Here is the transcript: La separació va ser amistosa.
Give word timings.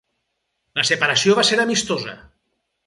La 0.79 0.85
separació 0.91 1.37
va 1.41 1.47
ser 1.51 1.61
amistosa. 1.67 2.21